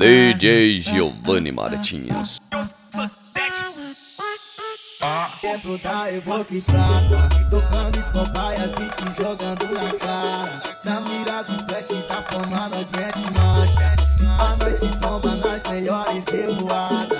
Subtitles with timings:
[0.00, 2.40] DJ ah, ah, Giovanni ah, Martins.
[5.42, 10.62] Dentro da evoquistrada, tocando escopai, a te jogando na cara.
[10.84, 13.94] Na mira do flash tá da forma, nós mete marcha.
[14.24, 17.19] A pá, nós se toma nas melhores revoadas.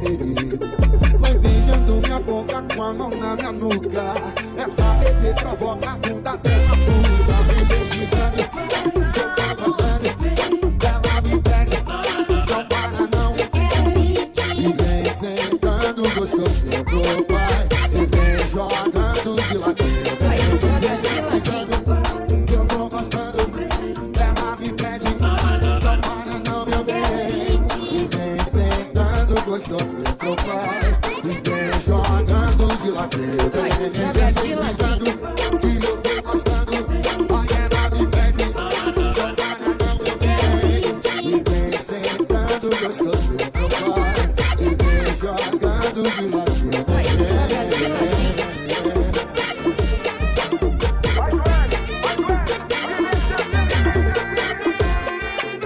[0.00, 1.18] Foi.
[1.18, 4.14] Vai beijando minha boca com a mão na minha nuca.
[4.56, 6.03] Essa bebê provoca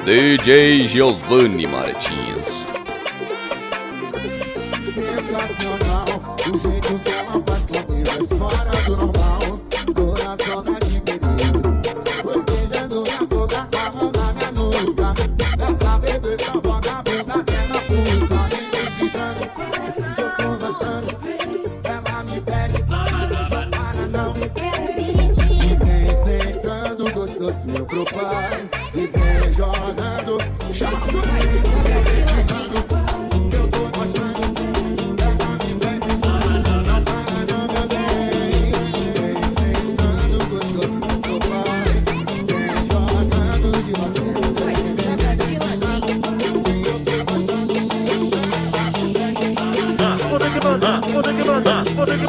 [0.09, 2.28] DJ Giovanni Martins.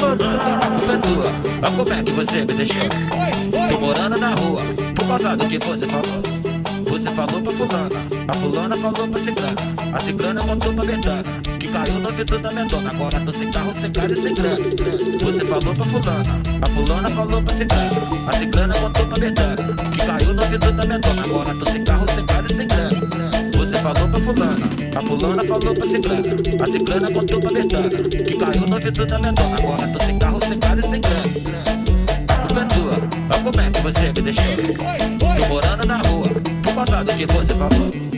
[0.02, 2.90] Olha como é que você me deixou.
[3.70, 4.62] Tô morando na rua,
[4.96, 6.22] por causa do que você falou.
[6.90, 7.90] Você falou pra fulana,
[8.28, 9.56] a fulana falou pra ciclana.
[9.94, 11.24] A ciclana contou pra Betana,
[11.60, 12.90] que caiu no vidro da Mendona.
[12.90, 14.56] Agora tô sem carro, sem casa e sem grana.
[14.56, 17.92] Você falou pra fulana, a fulana falou pra ciclana.
[18.28, 21.22] A ciclana contou pra Betana, que caiu no vidro da Mendona.
[21.24, 22.99] Agora tô sem carro, sem casa e sem grana.
[23.80, 26.22] Você falou pra fulana, a fulana falou pra ciclana.
[26.62, 29.56] A ciclana contou pra Betana, que caiu no vidro da Mendona.
[29.58, 31.24] Agora tô sem carro, sem casa e sem grana.
[32.28, 34.44] A culpa é tua, olha como é que você me deixou.
[35.18, 36.28] Tô morando na rua,
[36.62, 38.09] por causa do que você falou.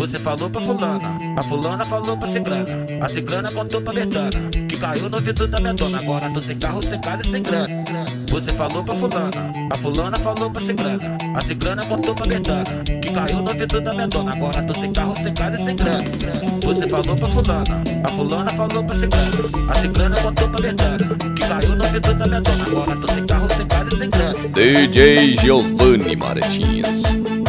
[0.00, 2.86] Você falou pra fulana, a fulana falou pra ciclana.
[3.02, 4.30] A ciclana contou pra Betana,
[4.66, 5.98] que caiu no vidro da Mendona.
[5.98, 7.84] Agora tô sem carro, sem casa e sem grana.
[8.30, 11.18] Você falou pra fulana, a fulana falou pra ciclana.
[11.36, 12.64] A ciclana contou pra Betana,
[13.02, 14.32] que caiu no vidro da Mendona.
[14.32, 16.04] Agora tô sem carro, sem casa e sem grana.
[16.64, 19.68] Você falou pra fulana, a fulana falou pra ciclana.
[19.68, 22.64] A ciclana contou pra Betana, que caiu no vidro da Mendona.
[22.64, 24.48] Agora tô sem carro, sem casa e sem grana.
[24.48, 27.39] DJ Giovanni Martins.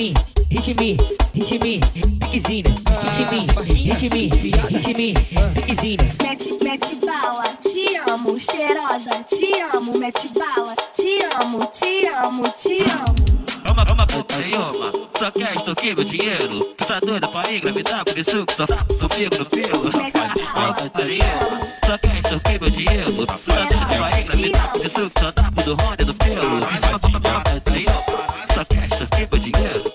[0.00, 0.16] Hit me,
[0.48, 0.96] hit me,
[1.34, 1.78] hit me,
[2.20, 2.72] piquezinha.
[3.12, 5.12] Hit me, hit me, hit me,
[5.52, 6.08] piquezinha.
[6.22, 12.82] Mete, mete bala, te amo, cheirosa, te amo, mete bala, te amo, te amo, te
[12.84, 13.14] amo.
[13.62, 16.64] É uma puta nenhuma, só quer extorquir meu dinheiro.
[16.78, 19.90] Tu tá doida pra engravidar, por isso que só, só fico no pelo.
[20.00, 23.12] É uma puta nenhuma, só quer extorquir meu dinheiro.
[23.12, 26.40] Tu tá doida pra engravidar, por isso que só pro do Rony no pelo.
[26.40, 29.89] É uma puta nenhuma, só quer extorquir meu dinheiro.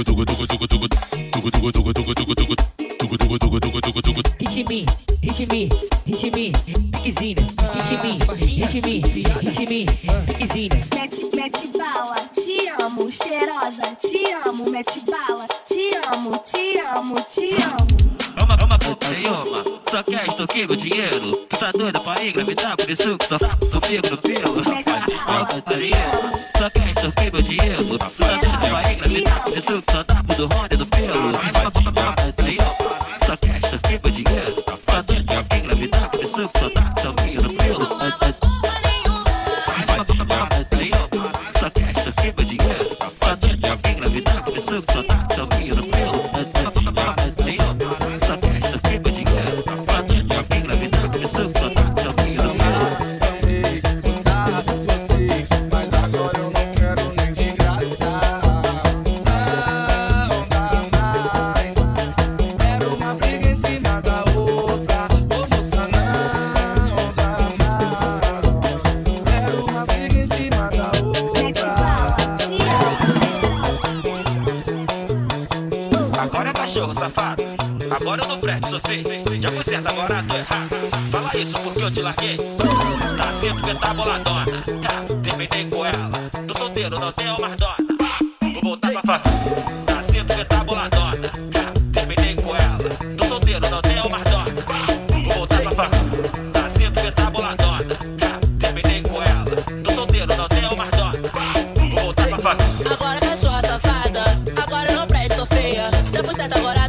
[0.00, 0.08] Hit
[4.68, 4.86] me,
[5.20, 5.68] hit me,
[6.06, 6.52] hit me,
[6.92, 7.44] piquezinha.
[7.84, 8.12] Hit me,
[8.66, 9.86] hit me, hit me,
[10.26, 10.78] piquezinha.
[10.94, 17.62] Mete, mete bala, te amo, cheirosa, te amo, mete bala, te amo, te amo, te
[17.62, 17.86] amo.
[18.36, 21.46] É uma puta nenhuma, só quer extorquir meu dinheiro.
[21.48, 24.62] Tu tá doida pra engravidar, por isso que só, só fico no pelo.
[24.62, 27.84] É uma puta nenhuma, só quer extorquir meu dinheiro.
[27.84, 31.59] Tu tá doida pra engravidar, por isso que só dá pro do Rony no pelo.
[106.24, 106.79] Fui certa, agora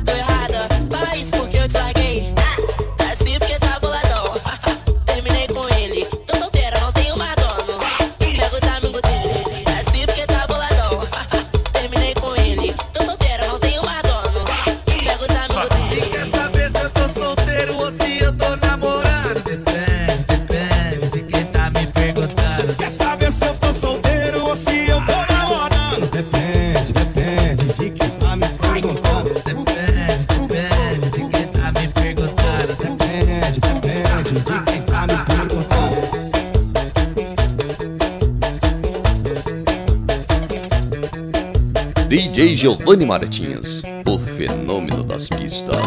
[42.62, 45.82] Giovanni Martins, o fenômeno das pistas.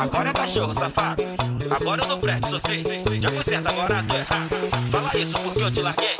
[0.00, 1.22] Agora é cachorro, safado.
[1.70, 2.86] Agora eu não prédio, sou feio.
[3.20, 4.48] Já foi certo, agora tô errado.
[4.90, 6.16] Fala isso porque eu te larguei.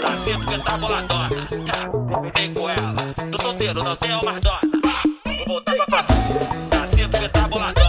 [0.00, 1.28] Tá sempre que tá boladona.
[1.66, 2.94] Tá, vem com ela.
[3.30, 4.60] Tô solteiro, não tenho mais dona.
[5.36, 6.06] Vou voltar pra falar.
[6.70, 7.81] Tá sempre que tá boladona.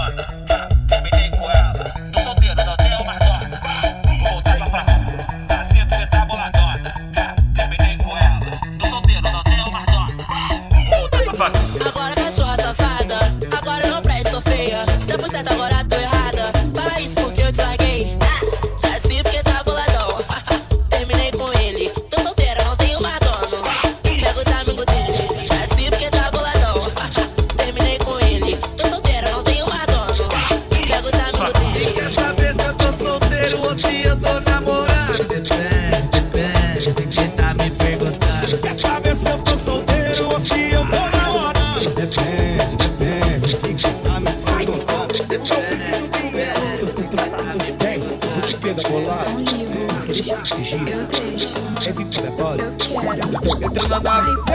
[53.93, 54.52] another.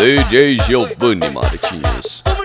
[0.00, 2.39] DJ Giovanni Martins.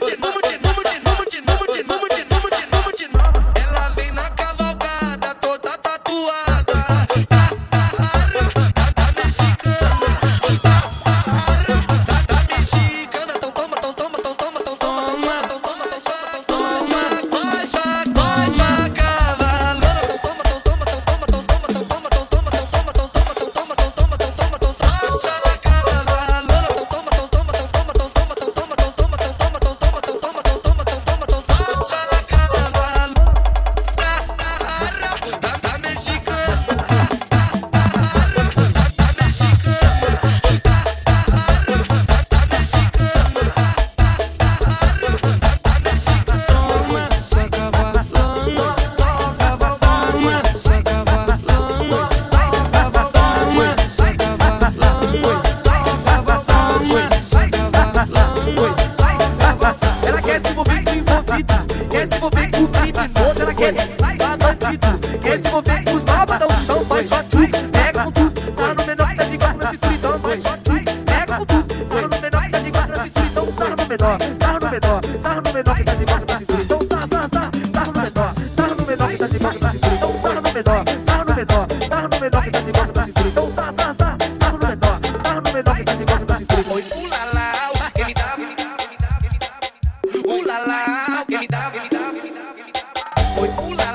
[93.46, 93.95] with ooh la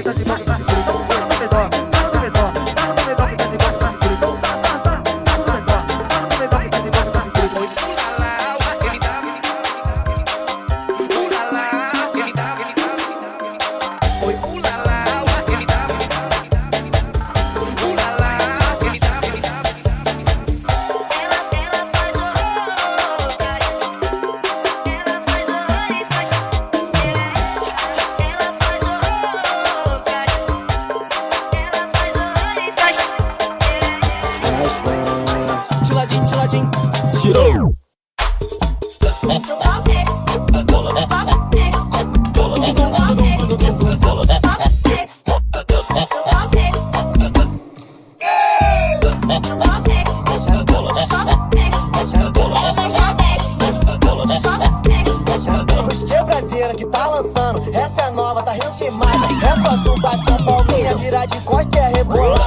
[0.00, 0.71] Bye.
[58.72, 59.12] intimada.
[59.46, 62.41] Essa tuba tá com palminha, vira de costa e arrebolar.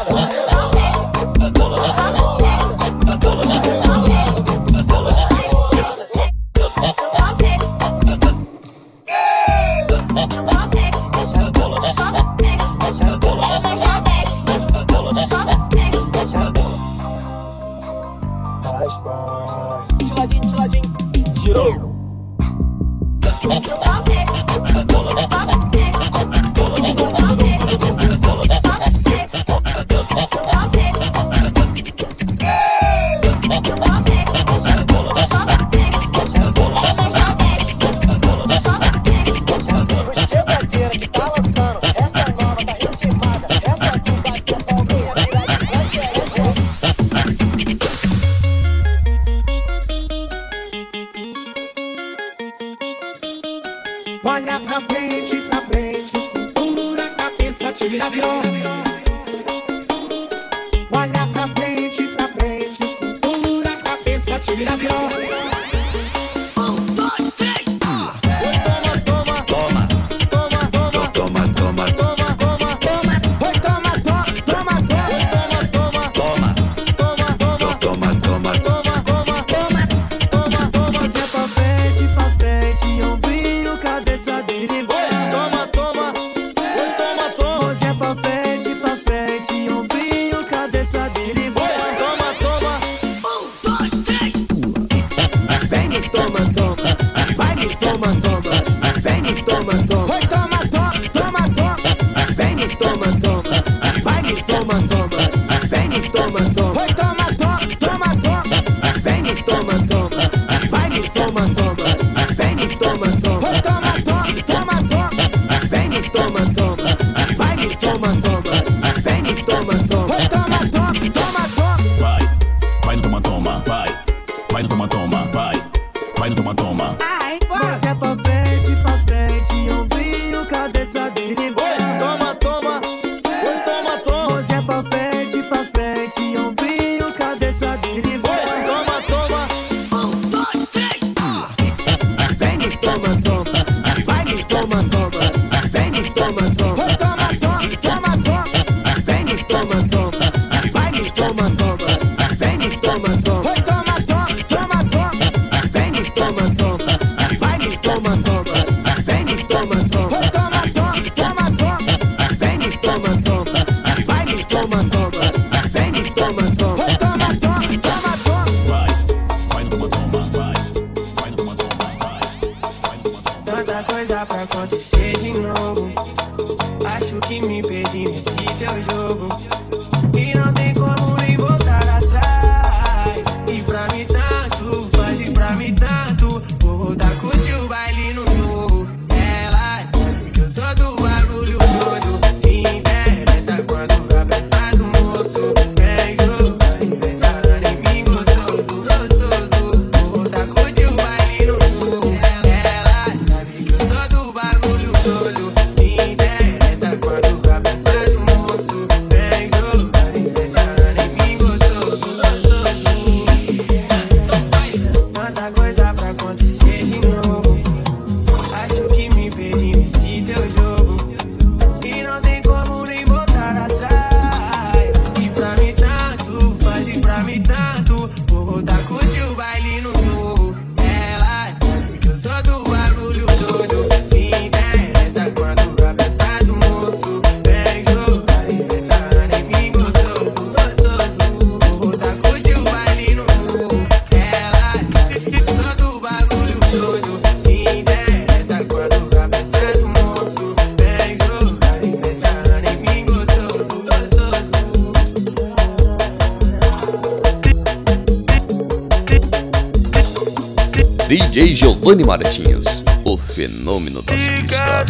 [261.35, 264.89] DJ Giovanni Martins, o fenômeno das pistas.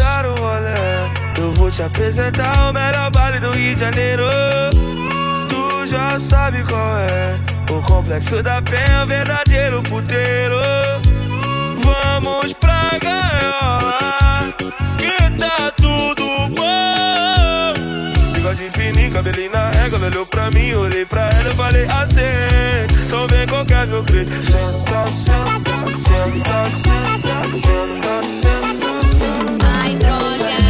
[1.39, 4.25] Eu vou te apresentar o melhor baile do Rio de Janeiro.
[5.49, 7.39] Tu já sabe qual é.
[7.71, 10.57] O complexo da penha é um verdadeiro puteiro.
[11.83, 14.53] Vamos pra gaiola,
[14.99, 16.34] que tá tudo
[18.55, 19.97] de fininho, cabelinho na régua.
[19.97, 23.05] Ela olhou pra mim, olhei pra ela, e falei assim.
[23.05, 24.25] Então vem qualquer é meu crê.
[24.25, 27.43] Senta, senta, senta, senta,
[28.33, 29.73] senta, senta.
[29.79, 30.64] Ai, droga.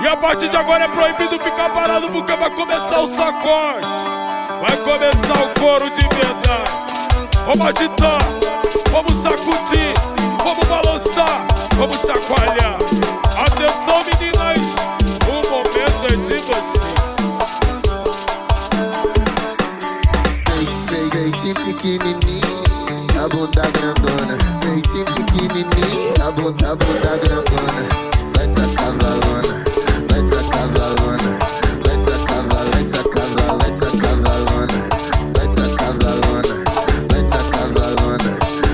[0.00, 3.86] E a partir de agora é proibido ficar parado porque vai começar o sacode.
[4.60, 6.70] Vai começar o coro de verdade.
[7.44, 8.18] Vamos agitar,
[8.92, 9.92] vamos sacudir,
[10.44, 11.44] vamos balançar,
[11.76, 12.78] vamos chacoalhar.
[13.36, 14.37] Atenção, menino.
[26.28, 27.82] na bunda, bunda grandona.
[28.34, 29.64] Vai essa cavalona,
[30.08, 31.38] vai sacar valona.
[31.82, 34.76] Vai essa cavalona, vai sacar valona,
[35.32, 36.46] vai essa cavalona,
[37.08, 38.30] Vai sacar valona, vai sacar valona.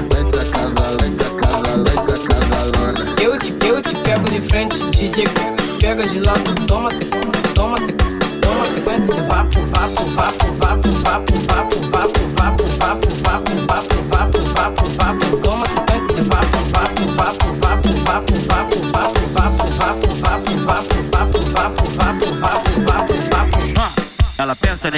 [0.09, 3.25] Vai sacar valona, vai sacar valona, vai.
[3.25, 5.25] Eu te, eu te pego de frente, DJ.
[5.81, 7.14] Pega de lado, toma, cê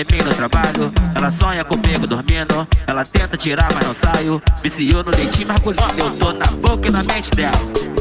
[0.01, 0.93] em mim no trabalho.
[1.15, 2.69] Ela sonha comigo dormindo.
[2.87, 4.43] Ela tenta tirar, mas não saio.
[4.63, 5.99] Viciou no leitinho mergulhando.
[5.99, 7.59] Eu tô na boca e na mente dela.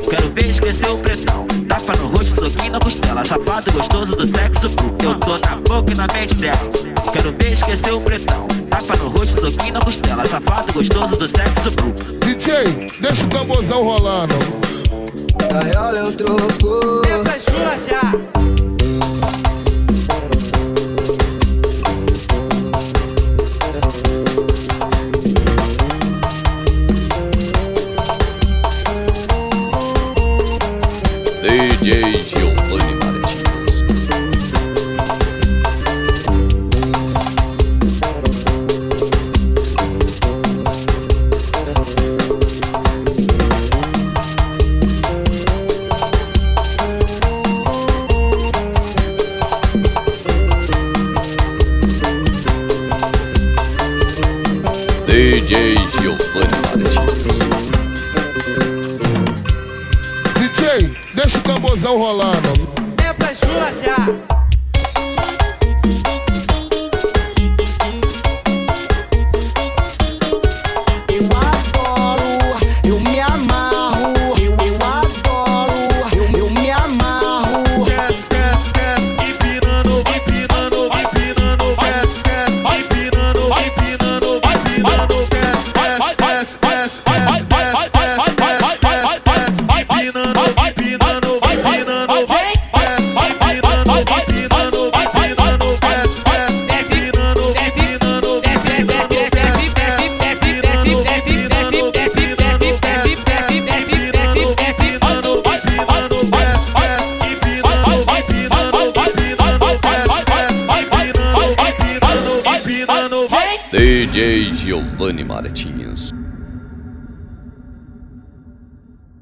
[0.09, 1.47] Quero ver esquecer o pretão.
[1.67, 3.23] Tapa no rosto, soquinho na costela.
[3.23, 5.05] Safado gostoso do sexo bruto.
[5.05, 6.71] Eu tô na boca e na mente dela.
[7.13, 8.47] Quero ver esquecer o pretão.
[8.69, 10.27] Tapa no rosto, soquinho na costela.
[10.27, 12.19] Safado gostoso do sexo bruto.
[12.25, 14.35] DJ, deixa o tamborzão rolando.
[15.49, 17.01] Gaiola eu troco.
[17.07, 18.24] Entra chula